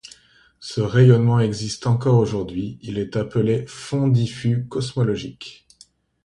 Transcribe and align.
Ce 0.59 0.81
rayonnement 0.81 1.39
existe 1.41 1.85
encore 1.85 2.17
aujourd'hui, 2.17 2.79
il 2.81 2.97
est 2.97 3.15
appelé 3.17 3.65
fond 3.67 4.07
diffus 4.07 4.65
cosmologique. 4.65 5.67